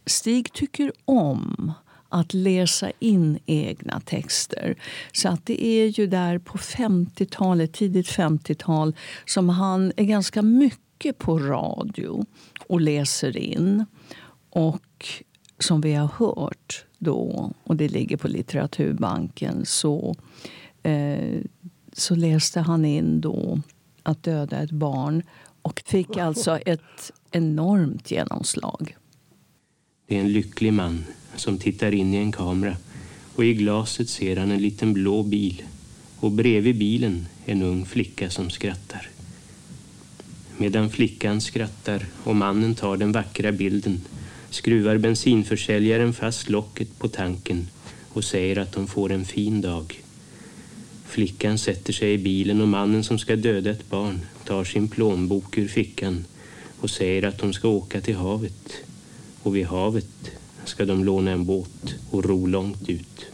Stig 0.05 0.53
tycker 0.53 0.91
om 1.05 1.71
att 2.09 2.33
läsa 2.33 2.91
in 2.99 3.39
egna 3.45 3.99
texter. 3.99 4.75
Så 5.11 5.29
att 5.29 5.45
det 5.45 5.65
är 5.65 5.87
ju 5.87 6.07
där 6.07 6.37
på 6.37 6.57
50-talet, 6.57 7.73
tidigt 7.73 8.07
50-tal 8.07 8.95
som 9.25 9.49
han 9.49 9.91
är 9.95 10.03
ganska 10.03 10.41
mycket 10.41 11.17
på 11.17 11.39
radio 11.39 12.25
och 12.67 12.81
läser 12.81 13.37
in. 13.37 13.85
Och 14.49 15.07
som 15.59 15.81
vi 15.81 15.93
har 15.93 16.07
hört 16.07 16.85
då, 16.97 17.51
och 17.63 17.75
det 17.75 17.87
ligger 17.87 18.17
på 18.17 18.27
Litteraturbanken 18.27 19.65
så, 19.65 20.15
eh, 20.83 21.41
så 21.93 22.15
läste 22.15 22.59
han 22.59 22.85
in 22.85 23.21
då 23.21 23.61
Att 24.03 24.23
döda 24.23 24.57
ett 24.57 24.71
barn 24.71 25.23
och 25.61 25.83
fick 25.85 26.17
alltså 26.17 26.57
ett 26.57 27.11
enormt 27.31 28.11
genomslag. 28.11 28.95
Det 30.07 30.15
är 30.15 30.19
en 30.19 30.33
lycklig 30.33 30.73
man 30.73 31.05
som 31.35 31.57
tittar 31.57 31.93
in 31.93 32.13
i 32.13 32.17
en 32.17 32.31
kamera 32.31 32.75
och 33.35 33.45
i 33.45 33.53
glaset 33.53 34.09
ser 34.09 34.35
han 34.35 34.51
en 34.51 34.61
liten 34.61 34.93
blå 34.93 35.23
bil 35.23 35.63
och 36.19 36.31
bredvid 36.31 36.77
bilen 36.77 37.27
en 37.45 37.61
ung 37.61 37.85
flicka 37.85 38.29
som 38.29 38.49
skrattar. 38.49 39.09
Medan 40.57 40.89
flickan 40.89 41.41
skrattar 41.41 42.05
och 42.23 42.35
mannen 42.35 42.75
tar 42.75 42.97
den 42.97 43.11
vackra 43.11 43.51
bilden 43.51 44.01
skruvar 44.49 44.97
bensinförsäljaren 44.97 46.13
fast 46.13 46.49
locket 46.49 46.99
på 46.99 47.07
tanken 47.07 47.67
och 48.09 48.23
säger 48.23 48.57
att 48.57 48.71
de 48.71 48.87
får 48.87 49.11
en 49.11 49.25
fin 49.25 49.61
dag. 49.61 50.03
Flickan 51.05 51.57
sätter 51.57 51.93
sig 51.93 52.13
i 52.13 52.17
bilen 52.17 52.61
och 52.61 52.67
mannen 52.67 53.03
som 53.03 53.19
ska 53.19 53.35
döda 53.35 53.69
ett 53.69 53.89
barn 53.89 54.19
tar 54.45 54.63
sin 54.63 54.87
plånbok 54.87 55.57
ur 55.57 55.67
fickan 55.67 56.25
och 56.79 56.89
säger 56.89 57.23
att 57.23 57.37
de 57.37 57.53
ska 57.53 57.67
åka 57.67 58.01
till 58.01 58.15
havet. 58.15 58.83
Och 59.47 59.55
vid 59.55 59.65
havet 59.65 60.31
ska 60.65 60.85
de 60.85 61.03
låna 61.03 61.31
en 61.31 61.45
båt 61.45 61.95
och 62.11 62.25
ro 62.25 62.45
långt 62.45 62.89
ut. 62.89 63.25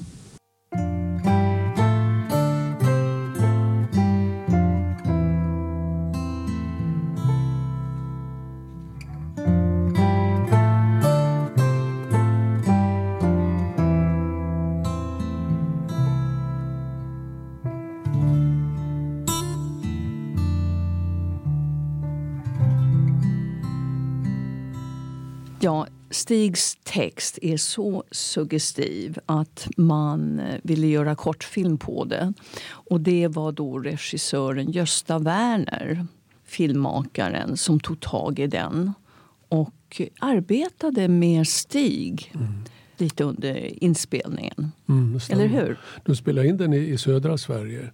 Stigs 26.23 26.77
text 26.83 27.39
är 27.41 27.57
så 27.57 28.03
suggestiv 28.11 29.19
att 29.25 29.67
man 29.77 30.41
ville 30.63 30.87
göra 30.87 31.15
kortfilm 31.15 31.77
på 31.77 32.05
det. 32.05 32.33
Och 32.69 33.01
det 33.01 33.27
var 33.27 33.51
då 33.51 33.79
regissören 33.79 34.71
Gösta 34.71 35.19
Werner, 35.19 36.05
filmmakaren, 36.45 37.57
som 37.57 37.79
tog 37.79 37.99
tag 37.99 38.39
i 38.39 38.47
den 38.47 38.93
och 39.49 40.01
arbetade 40.19 41.07
med 41.07 41.47
Stig 41.47 42.31
mm. 42.35 42.53
lite 42.97 43.23
under 43.23 43.83
inspelningen. 43.83 44.71
Mm, 44.89 45.19
Eller 45.29 45.47
hur? 45.47 45.79
De 46.05 46.15
spelade 46.15 46.47
in 46.47 46.57
den 46.57 46.73
i, 46.73 46.97
södra 46.97 47.37
Sverige. 47.37 47.91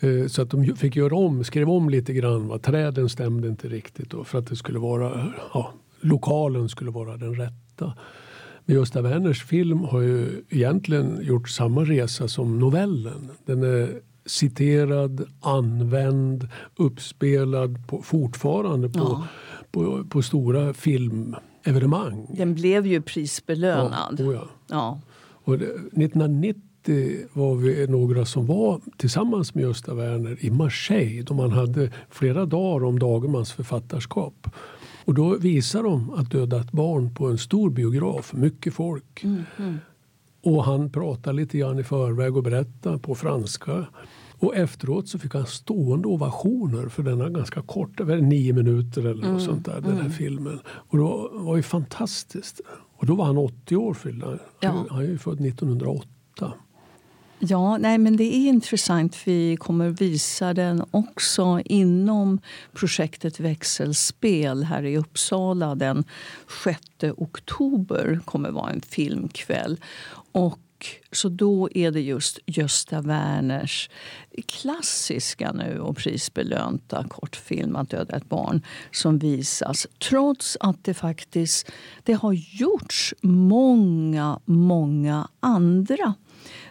Eh, 0.00 0.26
så 0.26 0.42
att 0.42 0.50
de 0.50 0.76
fick 0.76 0.96
göra 0.96 1.16
om, 1.16 1.44
skrev 1.44 1.70
om 1.70 1.90
lite 1.90 2.12
grann. 2.12 2.48
Va? 2.48 2.58
Träden 2.58 3.08
stämde 3.08 3.48
inte 3.48 3.68
riktigt 3.68 4.10
då, 4.10 4.24
för 4.24 4.38
att 4.38 4.46
det 4.46 4.56
skulle 4.56 4.78
vara 4.78 5.32
ja, 5.54 5.74
lokalen 6.00 6.68
skulle 6.68 6.90
vara 6.90 7.16
den 7.16 7.34
rätta. 7.34 7.92
Men 8.64 8.76
Gösta 8.76 9.02
Werners 9.02 9.44
film 9.44 9.80
har 9.80 10.00
ju 10.00 10.44
egentligen 10.50 11.18
gjort 11.22 11.48
samma 11.48 11.84
resa 11.84 12.28
som 12.28 12.58
novellen. 12.58 13.30
Den 13.44 13.62
är 13.62 14.00
citerad, 14.26 15.24
använd, 15.40 16.48
uppspelad 16.76 17.86
på, 17.86 18.02
fortfarande 18.02 18.88
på, 18.88 18.98
ja. 18.98 19.26
på, 19.70 20.04
på, 20.04 20.22
stora 20.22 20.74
filmevenemang. 20.74 22.26
Den 22.36 22.54
blev 22.54 22.86
ju 22.86 23.02
prisbelönad. 23.02 24.16
Ja, 24.18 24.24
oh 24.24 24.34
ja. 24.34 24.48
ja. 24.68 25.00
Och 25.44 25.58
det, 25.58 25.64
1990 25.64 26.62
var 27.32 27.54
vi 27.54 27.86
några 27.86 28.24
som 28.24 28.46
var 28.46 28.80
tillsammans 28.96 29.54
med 29.54 29.62
Gösta 29.62 29.94
Werner 29.94 30.36
i 30.40 30.50
Marseille 30.50 31.22
då 31.22 31.34
man 31.34 31.52
hade 31.52 31.90
flera 32.10 32.46
dagar 32.46 32.86
om 32.86 32.98
Dagermans 32.98 33.52
författarskap. 33.52 34.46
Och 35.08 35.14
då 35.14 35.36
visar 35.36 35.82
de 35.82 36.10
att 36.10 36.30
döda 36.30 36.60
ett 36.60 36.72
barn 36.72 37.14
på 37.14 37.26
en 37.26 37.38
stor 37.38 37.70
biograf, 37.70 38.32
mycket 38.32 38.74
folk. 38.74 39.24
Mm, 39.24 39.42
mm. 39.58 39.78
Och 40.42 40.64
han 40.64 40.90
pratar 40.90 41.32
lite 41.32 41.58
grann 41.58 41.78
i 41.78 41.84
förväg 41.84 42.36
och 42.36 42.42
berättar 42.42 42.98
på 42.98 43.14
franska. 43.14 43.86
Och 44.38 44.56
efteråt 44.56 45.08
så 45.08 45.18
fick 45.18 45.34
han 45.34 45.46
stående 45.46 46.08
ovationer 46.08 46.88
för 46.88 47.02
denna 47.02 47.28
ganska 47.28 47.62
korta, 47.62 48.04
nio 48.04 48.52
minuter 48.52 49.00
eller 49.00 49.22
mm, 49.22 49.32
något 49.32 49.42
sånt 49.42 49.64
där, 49.64 49.80
den 49.80 49.92
här 49.92 50.00
mm. 50.00 50.12
filmen. 50.12 50.60
Och 50.66 50.98
det 50.98 51.04
var, 51.04 51.44
var 51.44 51.56
ju 51.56 51.62
fantastiskt. 51.62 52.60
Och 52.96 53.06
då 53.06 53.14
var 53.14 53.24
han 53.24 53.38
80 53.38 53.76
år 53.76 53.94
fyllda. 53.94 54.38
Ja. 54.60 54.84
Han 54.88 54.98
är 54.98 55.02
ju 55.02 55.18
född 55.18 55.46
1908. 55.46 56.52
Ja, 57.40 57.78
nej, 57.78 57.98
men 57.98 58.16
det 58.16 58.24
är 58.24 58.48
intressant. 58.48 59.16
Vi 59.24 59.56
kommer 59.56 59.88
visa 59.88 60.54
den 60.54 60.84
också 60.90 61.60
inom 61.64 62.40
projektet 62.72 63.40
Växelspel 63.40 64.64
här 64.64 64.82
i 64.82 64.96
Uppsala. 64.96 65.74
Den 65.74 66.04
6 66.64 66.80
oktober 67.16 68.20
kommer 68.24 68.50
vara 68.50 68.70
en 68.70 68.80
filmkväll. 68.80 69.80
Och 70.32 70.60
så 71.12 71.28
då 71.28 71.68
är 71.74 71.90
det 71.90 72.00
just 72.00 72.38
Gösta 72.46 73.00
Werners 73.00 73.90
klassiska 74.46 75.52
nu 75.52 75.80
och 75.80 75.96
prisbelönta 75.96 77.04
kortfilm 77.08 77.76
Att 77.76 77.90
döda 77.90 78.16
ett 78.16 78.28
barn 78.28 78.62
som 78.92 79.18
visas. 79.18 79.86
Trots 80.08 80.56
att 80.60 80.84
det 80.84 80.94
faktiskt 80.94 81.70
det 82.02 82.12
har 82.12 82.32
gjorts 82.32 83.14
många, 83.22 84.40
många 84.44 85.28
andra 85.40 86.14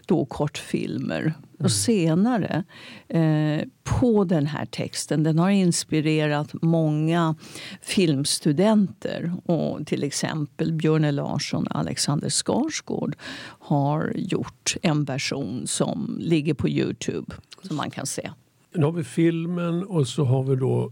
då 0.08 0.26
kortfilmer 0.26 1.22
mm. 1.22 1.34
och 1.64 1.72
senare 1.72 2.64
eh, 3.08 3.62
på 3.84 4.24
den 4.24 4.46
här 4.46 4.66
texten. 4.66 5.24
Den 5.24 5.40
har 5.40 5.50
inspirerat 5.50 6.54
många 6.62 7.36
filmstudenter. 7.82 9.34
Och 9.46 9.88
till 9.88 10.04
exempel 10.04 10.74
Björne 10.74 11.12
Larsson 11.12 11.68
och 11.68 11.76
Alexander 11.76 12.30
Skarsgård 12.30 13.16
har 13.60 14.14
gjort 14.16 14.76
en 14.82 15.04
version 15.04 15.68
som 15.68 16.18
ligger 16.20 16.54
på 16.54 16.70
Youtube 16.70 17.36
som 17.62 17.76
man 17.76 17.92
kan 17.92 18.06
se. 18.06 18.32
Nu 18.76 18.86
har 18.86 18.92
vi 18.92 19.04
filmen 19.04 19.84
och 19.84 20.08
så 20.08 20.24
har 20.24 20.44
vi 20.44 20.56
då 20.56 20.92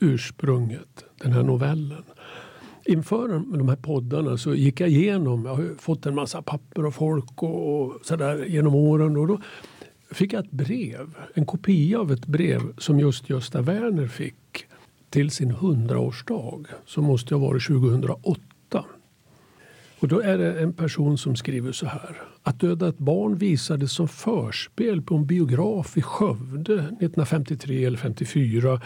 ursprunget, 0.00 1.04
den 1.22 1.32
här 1.32 1.42
novellen 1.42 2.04
inför 2.86 3.28
de 3.28 3.68
här 3.68 3.76
poddarna 3.76 4.36
så 4.36 4.54
gick 4.54 4.80
jag 4.80 4.88
igenom, 4.88 5.44
jag 5.44 5.54
har 5.54 5.78
fått 5.78 6.06
en 6.06 6.14
massa 6.14 6.42
papper 6.42 6.84
och 6.84 6.94
folk 6.94 7.42
och, 7.42 7.82
och 7.82 8.00
sådär 8.02 8.44
genom 8.44 8.74
åren. 8.74 9.16
Och 9.16 9.26
då 9.26 9.40
fick 10.10 10.32
jag 10.32 10.44
ett 10.44 10.50
brev, 10.50 11.14
en 11.34 11.46
kopia 11.46 11.98
av 11.98 12.12
ett 12.12 12.26
brev 12.26 12.60
som 12.78 13.00
just 13.00 13.30
Gösta 13.30 13.62
Werner 13.62 14.08
fick 14.08 14.66
till 15.10 15.30
sin 15.30 15.50
hundraårsdag 15.50 16.64
som 16.86 17.04
måste 17.04 17.34
ha 17.34 17.46
varit 17.46 17.66
2008. 17.66 18.84
Och 19.98 20.08
då 20.08 20.20
är 20.20 20.38
det 20.38 20.60
en 20.60 20.72
person 20.72 21.18
som 21.18 21.36
skriver 21.36 21.72
så 21.72 21.86
här. 21.86 22.22
Att 22.42 22.60
döda 22.60 22.88
ett 22.88 22.98
barn 22.98 23.36
visades 23.38 23.92
som 23.92 24.08
förspel 24.08 25.02
på 25.02 25.14
en 25.14 25.26
biograf 25.26 25.96
i 25.96 26.02
Skövde 26.02 26.74
1953 26.74 27.84
eller 27.84 27.98
54 27.98 28.80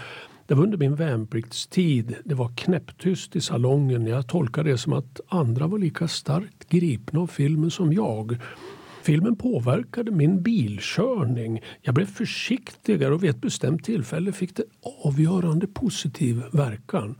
det 0.48 0.54
var 0.54 0.62
under 0.62 0.78
min 0.78 0.94
värnpliktstid. 0.94 2.16
Det 2.24 2.34
var 2.34 2.48
knäpptyst 2.56 3.36
i 3.36 3.40
salongen. 3.40 4.06
Jag 4.06 4.26
tolkade 4.26 4.70
det 4.70 4.78
som 4.78 4.92
att 4.92 5.20
andra 5.28 5.66
var 5.66 5.78
lika 5.78 6.08
starkt 6.08 6.68
gripna 6.68 7.20
av 7.20 7.26
filmen 7.26 7.70
som 7.70 7.92
jag. 7.92 8.36
Filmen 9.02 9.36
påverkade 9.36 10.10
min 10.10 10.42
bilkörning. 10.42 11.60
Jag 11.82 11.94
blev 11.94 12.06
försiktigare 12.06 13.14
och 13.14 13.24
vid 13.24 13.30
ett 13.30 13.40
bestämt 13.40 13.84
tillfälle 13.84 14.32
fick 14.32 14.56
det 14.56 14.64
avgörande 15.04 15.66
positiv 15.66 16.42
verkan. 16.52 17.14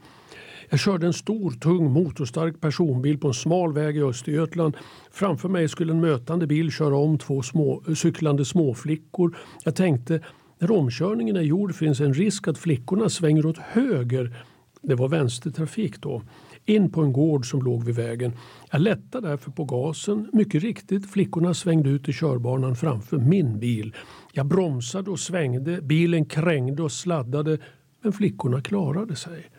Jag 0.70 0.80
körde 0.80 1.06
en 1.06 1.12
stor, 1.12 1.50
tung, 1.50 1.90
motorstark 1.92 2.60
personbil 2.60 3.18
på 3.18 3.28
en 3.28 3.34
smal 3.34 3.72
väg 3.72 3.96
i 3.96 4.02
Östergötland. 4.02 4.76
Framför 5.10 5.48
mig 5.48 5.68
skulle 5.68 5.92
en 5.92 6.00
mötande 6.00 6.46
bil 6.46 6.72
köra 6.72 6.96
om 6.96 7.18
två 7.18 7.42
små, 7.42 7.82
cyklande 7.96 8.44
småflickor. 8.44 9.36
Jag 9.64 9.74
tänkte 9.74 10.20
när 10.58 10.70
omkörningen 10.70 11.36
är 11.36 11.42
gjord 11.42 11.74
finns 11.74 12.00
en 12.00 12.14
risk 12.14 12.48
att 12.48 12.58
flickorna 12.58 13.08
svänger 13.08 13.46
åt 13.46 13.58
höger, 13.58 14.36
det 14.82 14.94
var 14.94 15.08
vänstertrafik 15.08 16.00
då, 16.00 16.22
in 16.64 16.90
på 16.90 17.02
en 17.02 17.12
gård 17.12 17.50
som 17.50 17.62
låg 17.62 17.84
vid 17.84 17.94
vägen. 17.94 18.32
Jag 18.70 18.80
lättade 18.80 19.28
därför 19.28 19.50
på 19.50 19.64
gasen. 19.64 20.30
Mycket 20.32 20.62
riktigt, 20.62 21.10
flickorna 21.10 21.54
svängde 21.54 21.90
ut 21.90 22.08
i 22.08 22.12
körbanan 22.12 22.76
framför 22.76 23.16
min 23.16 23.58
bil. 23.58 23.94
Jag 24.32 24.46
bromsade 24.46 25.10
och 25.10 25.20
svängde, 25.20 25.82
bilen 25.82 26.24
krängde 26.24 26.82
och 26.82 26.92
sladdade, 26.92 27.58
men 28.02 28.12
flickorna 28.12 28.60
klarade 28.60 29.16
sig. 29.16 29.50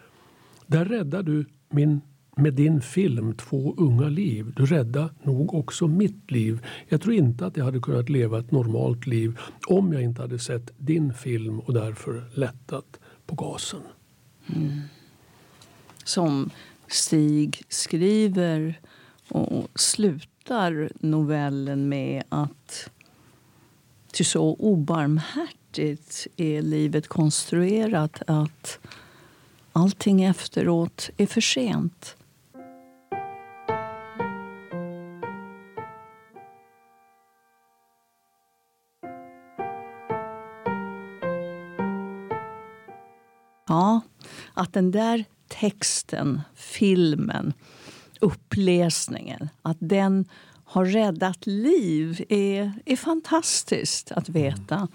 Där 0.68 0.86
räddade 0.86 1.32
du 1.32 1.46
min 1.70 2.02
med 2.40 2.54
din 2.54 2.82
film 2.82 3.34
Två 3.34 3.74
unga 3.78 4.08
liv, 4.08 4.54
du 4.56 4.66
räddade 4.66 5.10
nog 5.24 5.54
också 5.54 5.88
mitt 5.88 6.32
liv. 6.32 6.66
Jag 6.88 7.02
tror 7.02 7.14
inte 7.14 7.46
att 7.46 7.58
jag 7.58 7.66
hade 7.66 7.80
kunnat 7.80 8.10
leva 8.10 8.40
ett 8.40 8.52
normalt 8.52 9.08
liv 9.08 9.40
om 9.68 9.94
jag 9.94 10.02
inte 10.02 10.22
hade 10.22 10.40
sett 10.40 10.72
din 10.78 11.14
film 11.14 11.60
och 11.60 11.74
därför 11.74 12.24
lättat 12.34 13.00
på 13.26 13.36
gasen. 13.36 13.82
Mm. 14.56 14.82
Som 16.04 16.50
Stig 16.88 17.64
skriver 17.70 18.80
och 19.28 19.80
slutar 19.80 20.92
novellen 21.00 21.90
med 21.90 22.24
att 22.30 22.90
till 24.12 24.26
så 24.26 24.56
obarmhärtigt 24.60 26.28
är 26.38 26.62
livet 26.62 27.08
konstruerat 27.08 28.22
att 28.28 28.80
allting 29.72 30.24
efteråt 30.24 31.10
är 31.18 31.26
för 31.26 31.42
sent. 31.42 32.16
Ja, 43.70 44.02
att 44.54 44.74
den 44.74 44.92
där 44.92 45.26
texten, 45.48 46.42
filmen, 46.56 47.54
uppläsningen, 48.22 49.50
att 49.62 49.78
den 49.80 50.26
har 50.64 50.86
räddat 50.86 51.48
liv 51.48 52.26
är, 52.30 52.74
är 52.86 52.96
fantastiskt 52.96 54.12
att 54.12 54.30
veta. 54.30 54.88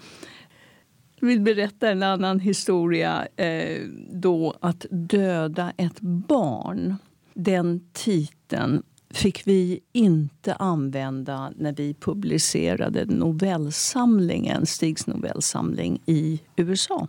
Jag 1.19 1.27
vill 1.27 1.41
berätta 1.41 1.89
en 1.89 2.03
annan 2.03 2.39
historia. 2.39 3.27
Eh, 3.35 3.81
då 4.11 4.53
Att 4.59 4.85
döda 4.89 5.73
ett 5.77 5.99
barn. 6.01 6.95
Den 7.33 7.89
titeln 7.93 8.83
fick 9.09 9.47
vi 9.47 9.79
inte 9.91 10.53
använda 10.53 11.53
när 11.57 11.73
vi 11.73 11.93
publicerade 11.93 13.05
novellsamlingen, 13.05 14.65
Stigs 14.65 15.07
novellsamling 15.07 16.01
i 16.05 16.39
USA. 16.55 17.07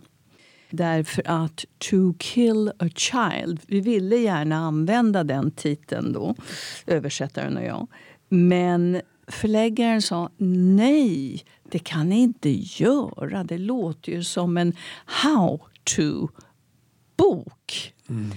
Därför 0.69 1.23
att 1.25 1.65
To 1.77 2.13
kill 2.19 2.71
a 2.79 2.89
child, 2.95 3.59
vi 3.67 3.81
ville 3.81 4.15
gärna 4.15 4.55
använda 4.55 5.23
den 5.23 5.51
titeln 5.51 6.13
då, 6.13 6.35
översättaren 6.85 7.57
och 7.57 7.63
jag. 7.63 7.87
Men 8.29 9.01
förläggaren 9.27 10.01
sa 10.01 10.29
nej, 10.37 11.45
det 11.71 11.79
kan 11.79 12.09
ni 12.09 12.19
inte 12.19 12.49
göra. 12.49 13.43
Det 13.43 13.57
låter 13.57 14.11
ju 14.11 14.23
som 14.23 14.57
en 14.57 14.73
how 15.05 15.59
to-bok. 15.83 16.33
Mm. 18.09 18.31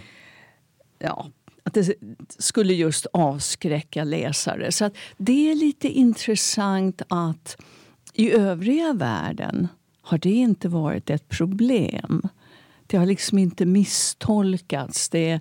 Ja, 0.98 1.30
att 1.62 1.74
det 1.74 1.94
skulle 2.38 2.74
just 2.74 3.06
avskräcka 3.12 4.04
läsare. 4.04 4.72
Så 4.72 4.90
det 5.16 5.50
är 5.50 5.54
lite 5.54 5.88
intressant 5.88 7.02
att 7.08 7.56
i 8.12 8.32
övriga 8.32 8.92
världen 8.92 9.68
har 10.10 10.18
det 10.18 10.30
inte 10.30 10.68
varit 10.68 11.10
ett 11.10 11.28
problem. 11.28 12.22
Det 12.86 12.96
har 12.96 13.06
liksom 13.06 13.38
inte 13.38 13.66
misstolkats. 13.66 15.08
Det, 15.08 15.40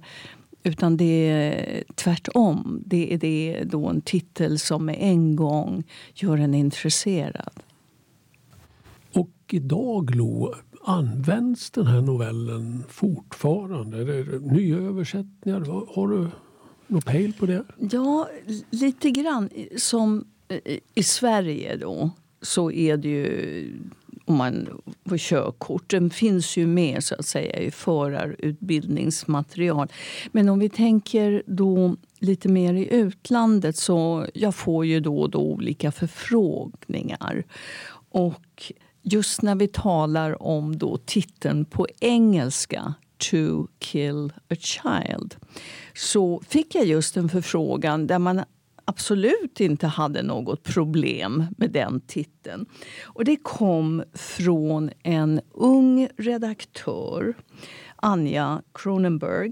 utan 0.64 0.98
det 0.98 1.30
är 1.30 1.84
tvärtom. 1.96 2.84
Det 2.86 3.14
är 3.14 3.18
det 3.18 3.64
då 3.66 3.88
en 3.88 4.02
titel 4.02 4.60
som 4.60 4.86
med 4.86 4.98
en 5.00 5.36
gång 5.36 5.84
gör 6.14 6.38
en 6.38 6.54
intresserad. 6.54 7.54
Och 9.14 9.32
idag, 9.52 10.16
Lo, 10.16 10.54
används 10.84 11.72
den 11.72 11.88
här 11.88 12.02
novellen 12.02 12.84
fortfarande? 12.90 13.98
Är 13.98 14.06
det 14.06 14.40
nya 14.40 14.78
översättningar? 14.78 15.60
Har 15.96 16.08
du 16.08 16.28
något 16.88 17.06
pejl 17.06 17.34
på 17.34 17.46
det? 17.46 17.64
Ja, 17.92 18.30
lite 18.70 19.12
grann. 19.12 19.50
Som 19.78 20.26
i 20.96 21.04
Sverige 21.04 21.76
då 21.76 22.10
så 22.42 22.72
är 22.72 22.98
det 22.98 23.10
ju 23.10 23.74
om 24.30 24.36
man 24.36 24.82
får 25.06 25.18
körkort. 25.18 25.90
Den 25.90 26.10
finns 26.10 26.58
ju 26.58 26.68
med 26.68 27.04
så 27.04 27.16
att 27.16 27.26
säga 27.26 27.60
i 27.60 27.72
förarutbildningsmaterial. 27.72 29.88
Men 30.32 30.50
om 30.50 30.60
vi 30.60 30.70
tänker 30.70 31.44
då 31.46 31.96
lite 32.20 32.50
mer 32.50 32.74
i 32.74 32.94
utlandet 32.94 33.76
så 33.76 34.26
jag 34.34 34.56
får 34.56 34.86
ju 34.86 35.00
då 35.00 35.20
och 35.20 35.30
då 35.30 35.40
olika 35.40 35.92
förfrågningar. 35.92 37.44
Och 38.12 38.74
just 39.02 39.42
när 39.42 39.56
vi 39.56 39.68
talar 39.68 40.44
om 40.44 40.78
då 40.78 40.98
titeln 40.98 41.66
på 41.66 41.88
engelska 42.00 42.94
To 43.32 43.68
kill 43.80 44.34
a 44.50 44.56
child 44.60 45.36
så 45.96 46.42
fick 46.48 46.76
jag 46.76 46.86
just 46.86 47.18
en 47.18 47.30
förfrågan 47.30 48.08
där 48.08 48.20
man 48.20 48.44
absolut 48.90 49.60
inte 49.60 49.88
hade 49.88 50.24
något 50.24 50.64
problem 50.64 51.46
med 51.58 51.72
den 51.72 52.02
titeln. 52.02 52.66
Och 53.04 53.26
det 53.26 53.36
kom 53.36 54.04
från 54.14 54.92
en 55.04 55.42
ung 55.54 56.08
redaktör, 56.18 57.34
Anja 57.96 58.62
Cronenberg 58.74 59.52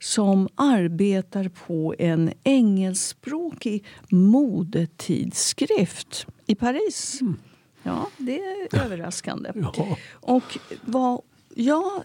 som 0.00 0.48
arbetar 0.54 1.48
på 1.48 1.94
en 1.98 2.32
engelskspråkig 2.44 3.84
modetidskrift 4.08 6.26
i 6.46 6.54
Paris. 6.54 7.20
Mm. 7.20 7.36
Ja, 7.82 8.10
det 8.16 8.38
är 8.38 8.84
överraskande. 8.84 9.52
Ja. 9.54 9.96
Och 10.10 10.58
vad 10.84 11.20
jag 11.54 12.02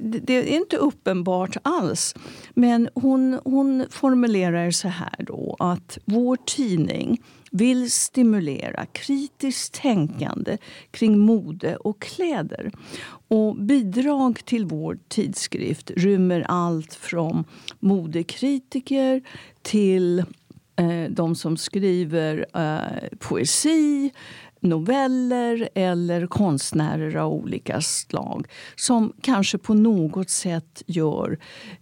det 0.00 0.34
är 0.34 0.56
inte 0.56 0.76
uppenbart 0.76 1.56
alls. 1.62 2.14
Men 2.54 2.88
hon, 2.94 3.40
hon 3.44 3.86
formulerar 3.90 4.70
så 4.70 4.88
här 4.88 5.16
då 5.18 5.56
att 5.58 5.98
vår 6.04 6.36
tidning 6.46 7.22
vill 7.50 7.90
stimulera 7.90 8.86
kritiskt 8.86 9.74
tänkande 9.74 10.58
kring 10.90 11.18
mode 11.18 11.76
och 11.76 12.00
kläder. 12.00 12.72
Och 13.28 13.56
bidrag 13.56 14.44
till 14.44 14.64
vår 14.64 14.98
tidskrift 15.08 15.90
rymmer 15.90 16.44
allt 16.48 16.94
från 16.94 17.44
modekritiker 17.80 19.22
till 19.62 20.18
eh, 20.76 21.10
de 21.10 21.34
som 21.34 21.56
skriver 21.56 22.46
eh, 22.54 23.18
poesi 23.18 24.10
noveller 24.64 25.68
eller 25.74 26.26
konstnärer 26.26 27.16
av 27.16 27.32
olika 27.32 27.80
slag 27.80 28.46
som 28.76 29.12
kanske 29.20 29.58
på 29.58 29.74
något 29.74 30.30
sätt 30.30 30.82
gör, 30.86 31.38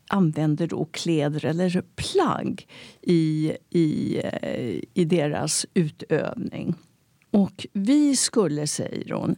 använder 0.09 0.67
då 0.67 0.85
kläder 0.85 1.45
eller 1.45 1.83
plagg 1.97 2.69
i, 3.03 3.53
i, 3.71 4.21
eh, 4.25 4.81
i 4.95 5.05
deras 5.05 5.67
utövning. 5.75 6.75
Och 7.31 7.67
vi 7.73 8.17
skulle, 8.17 8.67
säger 8.67 9.13
hon, 9.15 9.37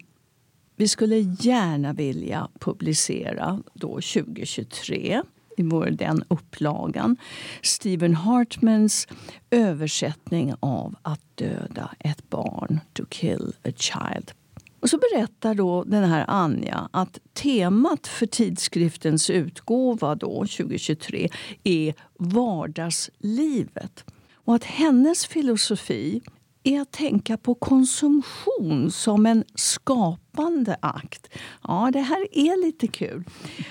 vi 0.76 0.88
skulle 0.88 1.16
gärna 1.18 1.92
vilja 1.92 2.48
publicera 2.60 3.62
då 3.74 3.88
2023 3.88 5.22
i 5.56 5.62
vår, 5.62 5.86
den 5.86 6.24
upplagan. 6.28 7.16
Stephen 7.62 8.14
Hartmans 8.14 9.08
översättning 9.50 10.54
av 10.60 10.94
Att 11.02 11.20
döda 11.34 11.90
ett 11.98 12.30
barn, 12.30 12.80
To 12.92 13.04
kill 13.08 13.52
a 13.64 13.70
child. 13.76 14.32
Och 14.80 14.90
så 14.90 14.98
berättar 14.98 15.54
då 15.54 15.84
den 15.84 16.04
här 16.04 16.24
Anja 16.28 16.88
att 16.92 17.18
temat 17.32 18.06
för 18.06 18.26
tidskriftens 18.26 19.30
utgåva 19.30 20.14
då, 20.14 20.46
2023 20.46 21.28
är 21.64 21.94
vardagslivet. 22.18 24.04
Och 24.34 24.54
att 24.54 24.64
hennes 24.64 25.26
filosofi 25.26 26.20
är 26.64 26.80
att 26.80 26.92
tänka 26.92 27.36
på 27.36 27.54
konsumtion 27.54 28.90
som 28.90 29.26
en 29.26 29.44
skapande 29.54 30.76
akt. 30.80 31.28
Ja, 31.62 31.90
det 31.92 32.00
här 32.00 32.26
är 32.32 32.66
lite 32.66 32.86
kul. 32.86 33.24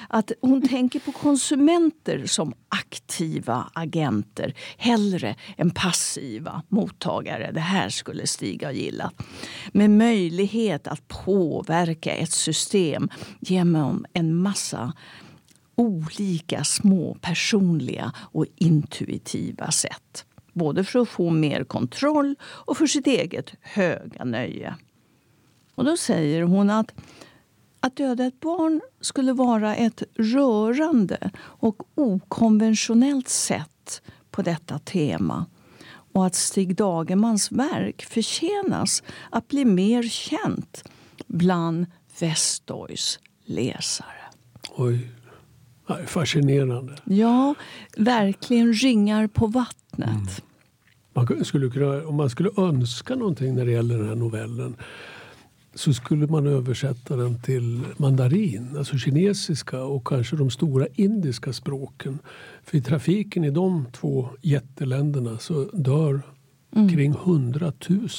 Att 0.09 0.31
hon 0.41 0.67
tänker 0.67 0.99
på 0.99 1.11
konsumenter 1.11 2.25
som 2.25 2.53
aktiva 2.69 3.69
agenter 3.73 4.53
hellre 4.77 5.35
än 5.57 5.71
passiva 5.71 6.63
mottagare. 6.69 7.51
Det 7.51 7.59
här 7.59 7.89
skulle 7.89 8.27
Stig 8.27 8.63
ha 8.63 8.71
gillat. 8.71 9.13
Med 9.71 9.89
möjlighet 9.89 10.87
att 10.87 11.07
påverka 11.07 12.15
ett 12.15 12.31
system 12.31 13.09
genom 13.39 14.05
en 14.13 14.35
massa 14.35 14.93
olika 15.75 16.63
små 16.63 17.17
personliga 17.21 18.11
och 18.17 18.45
intuitiva 18.55 19.71
sätt 19.71 20.25
både 20.53 20.83
för 20.83 20.99
att 20.99 21.09
få 21.09 21.29
mer 21.29 21.63
kontroll 21.63 22.35
och 22.41 22.77
för 22.77 22.87
sitt 22.87 23.07
eget 23.07 23.53
höga 23.61 24.25
nöje. 24.25 24.75
Och 25.75 25.85
då 25.85 25.97
säger 25.97 26.43
hon 26.43 26.69
att 26.69 26.93
att 27.79 27.95
döda 27.95 28.25
ett 28.25 28.39
barn 28.39 28.81
skulle 29.01 29.33
vara 29.33 29.75
ett 29.75 30.03
rörande 30.15 31.31
och 31.37 31.83
okonventionellt 31.95 33.29
sätt 33.29 34.01
på 34.31 34.41
detta 34.41 34.79
tema 34.79 35.45
och 36.13 36.25
att 36.25 36.35
Stig 36.35 36.75
Dagermans 36.75 37.51
verk 37.51 38.05
förtjänas 38.05 39.03
att 39.29 39.47
bli 39.47 39.65
mer 39.65 40.03
känt 40.03 40.83
bland 41.27 41.85
Westoys 42.19 43.19
läsare. 43.45 44.23
Oj. 44.75 45.22
Fascinerande. 46.05 46.95
Ja, 47.03 47.55
verkligen 47.97 48.73
ringar 48.73 49.27
på 49.27 49.47
vattnet. 49.47 50.09
Mm. 50.09 50.27
Man 51.13 51.45
skulle 51.45 51.69
kunna, 51.69 52.07
om 52.07 52.15
man 52.15 52.29
skulle 52.29 52.49
önska 52.57 53.15
någonting 53.15 53.55
när 53.55 53.65
det 53.65 53.71
gäller 53.71 53.97
den 53.97 54.07
här 54.07 54.15
novellen 54.15 54.75
så 55.75 55.93
skulle 55.93 56.27
man 56.27 56.47
översätta 56.47 57.15
den 57.15 57.41
till 57.41 57.81
mandarin, 57.97 58.77
alltså 58.77 58.97
kinesiska 58.97 59.83
och 59.83 60.07
kanske 60.07 60.35
de 60.35 60.49
stora 60.49 60.87
indiska 60.93 61.53
språken. 61.53 62.19
För 62.63 62.77
i 62.77 62.81
trafiken 62.81 63.43
i 63.43 63.49
de 63.49 63.85
två 63.91 64.29
jätteländerna 64.41 65.37
så 65.37 65.63
dör 65.63 66.21
mm. 66.75 66.89
kring 66.89 67.11
100 67.11 67.73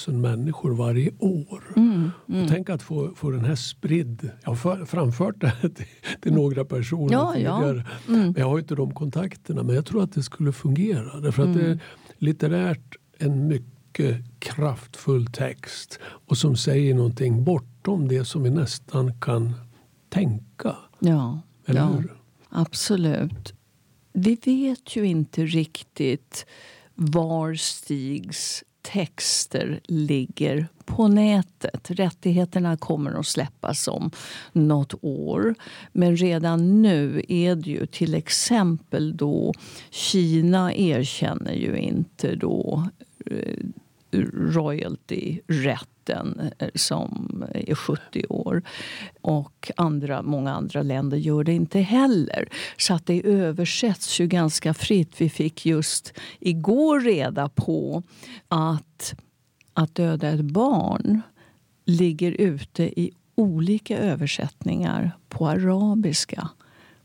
000 0.06 0.16
människor 0.16 0.74
varje 0.74 1.10
år. 1.18 1.64
Mm, 1.76 2.10
mm. 2.28 2.48
tänk 2.48 2.70
att 2.70 2.82
få, 2.82 3.10
få 3.14 3.30
den 3.30 3.44
här 3.44 3.54
spridd. 3.54 4.30
Jag 4.44 4.50
har 4.50 4.86
framfört 4.86 5.40
det 5.40 5.46
här 5.46 5.68
till, 5.68 5.86
till 6.20 6.32
några 6.32 6.64
personer 6.64 7.12
ja, 7.12 7.32
tidigare. 7.32 7.84
Ja. 8.06 8.14
Mm. 8.14 8.34
Jag 8.36 8.48
har 8.48 8.58
inte 8.58 8.74
de 8.74 8.94
kontakterna 8.94 9.62
men 9.62 9.74
jag 9.74 9.86
tror 9.86 10.02
att 10.02 10.12
det 10.12 10.22
skulle 10.22 10.52
fungera. 10.52 11.20
Därför 11.20 11.42
att 11.42 11.54
det 11.54 11.60
är 11.60 11.66
mm. 11.66 11.78
litterärt 12.18 12.96
en 13.18 13.48
mycket 13.48 13.74
mycket 13.98 14.24
kraftfull 14.38 15.26
text 15.26 15.98
och 16.02 16.38
som 16.38 16.56
säger 16.56 16.94
någonting 16.94 17.44
bortom 17.44 18.08
det 18.08 18.24
som 18.24 18.42
vi 18.42 18.50
nästan 18.50 19.20
kan 19.20 19.54
tänka. 20.08 20.76
Ja, 20.98 21.40
Eller 21.66 21.80
ja 21.80 21.86
hur? 21.86 22.12
absolut. 22.48 23.54
Vi 24.12 24.38
vet 24.44 24.96
ju 24.96 25.04
inte 25.04 25.46
riktigt 25.46 26.46
var 26.94 27.54
Stigs 27.54 28.64
texter 28.82 29.80
ligger 29.84 30.68
på 30.84 31.08
nätet. 31.08 31.90
Rättigheterna 31.90 32.76
kommer 32.76 33.20
att 33.20 33.26
släppas 33.26 33.88
om 33.88 34.10
nåt 34.52 34.94
år. 35.00 35.54
Men 35.92 36.16
redan 36.16 36.82
nu 36.82 37.22
är 37.28 37.54
det 37.54 37.70
ju 37.70 37.86
till 37.86 38.14
exempel 38.14 39.16
då 39.16 39.52
Kina 39.90 40.74
erkänner 40.74 41.52
ju 41.52 41.76
inte 41.76 42.34
då 42.34 42.88
eh, 43.26 43.58
royalty-rätten 44.22 46.50
eh, 46.58 46.68
som 46.74 47.44
är 47.54 47.74
70 47.74 48.26
år. 48.28 48.62
Och 49.20 49.70
andra, 49.76 50.22
många 50.22 50.54
andra 50.54 50.82
länder 50.82 51.16
gör 51.16 51.44
det 51.44 51.52
inte 51.52 51.80
heller. 51.80 52.48
Så 52.76 52.94
att 52.94 53.06
det 53.06 53.26
översätts 53.26 54.20
ju 54.20 54.26
ganska 54.26 54.74
fritt. 54.74 55.20
Vi 55.20 55.30
fick 55.30 55.66
just 55.66 56.12
igår 56.40 57.00
reda 57.00 57.48
på 57.48 58.02
att 58.48 59.14
Att 59.76 59.94
döda 59.94 60.28
ett 60.28 60.40
barn 60.40 61.22
ligger 61.84 62.32
ute 62.32 63.00
i 63.00 63.12
olika 63.34 63.98
översättningar 63.98 65.10
på 65.28 65.48
arabiska 65.48 66.48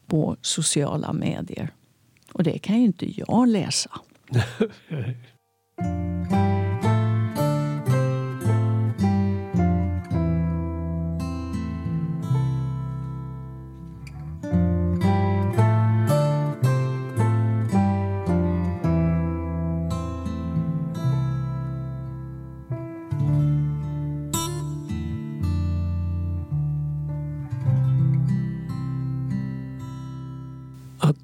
på 0.07 0.37
sociala 0.41 1.13
medier. 1.13 1.69
Och 2.33 2.43
det 2.43 2.59
kan 2.59 2.79
ju 2.79 2.85
inte 2.85 3.19
jag 3.19 3.47
läsa. 3.47 3.99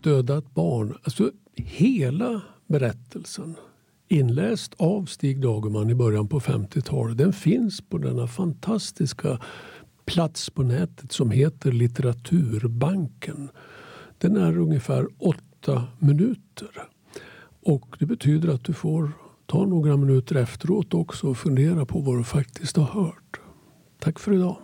döda 0.06 0.38
ett 0.38 0.54
barn. 0.54 0.98
Alltså 1.04 1.32
hela 1.56 2.42
berättelsen 2.68 3.56
inläst 4.08 4.74
av 4.78 5.06
Stig 5.06 5.42
Dagerman 5.42 5.90
i 5.90 5.96
början 5.96 6.28
på 6.28 6.40
50-talet. 6.40 7.18
Den 7.18 7.34
finns 7.34 7.82
på 7.82 7.98
denna 7.98 8.28
fantastiska 8.28 9.40
plats 10.06 10.50
på 10.50 10.64
nätet 10.64 11.12
som 11.12 11.32
heter 11.32 11.72
Litteraturbanken. 11.72 13.50
Den 14.18 14.38
är 14.38 14.58
ungefär 14.58 15.08
åtta 15.18 15.84
minuter. 16.00 16.70
Och 17.64 17.96
Det 18.00 18.06
betyder 18.06 18.50
att 18.50 18.64
du 18.64 18.74
får 18.74 19.12
ta 19.46 19.66
några 19.66 19.98
minuter 19.98 20.36
efteråt 20.36 20.94
också 20.94 21.28
och 21.28 21.38
fundera 21.38 21.86
på 21.86 22.00
vad 22.00 22.18
du 22.18 22.24
faktiskt 22.24 22.78
har 22.78 23.04
hört. 23.04 23.40
Tack 24.00 24.20
för 24.20 24.34
idag. 24.34 24.58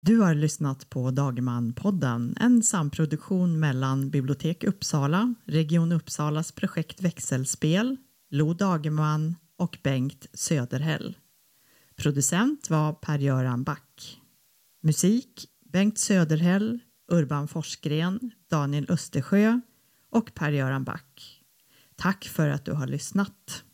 Du 0.00 0.20
har 0.20 0.34
lyssnat 0.34 0.90
på 0.90 1.10
Dagerman-podden, 1.10 2.36
en 2.40 2.62
samproduktion 2.62 3.60
mellan 3.60 4.10
Bibliotek 4.10 4.64
Uppsala, 4.64 5.34
Region 5.44 5.92
Uppsalas 5.92 6.52
projekt 6.52 7.00
Växelspel, 7.00 7.96
Lo 8.30 8.54
Dagerman 8.54 9.34
och 9.56 9.78
Bengt 9.82 10.26
Söderhäll. 10.32 11.16
Producent 11.96 12.70
var 12.70 12.92
Per-Göran 12.92 13.64
Back. 13.64 14.20
Musik 14.82 15.46
Bengt 15.72 15.98
Söderhäll, 15.98 16.78
Urban 17.12 17.48
Forsgren, 17.48 18.30
Daniel 18.50 18.86
Östersjö 18.88 19.60
och 20.10 20.34
Per-Göran 20.34 20.84
Back. 20.84 21.42
Tack 21.96 22.24
för 22.24 22.48
att 22.48 22.64
du 22.64 22.72
har 22.72 22.86
lyssnat. 22.86 23.64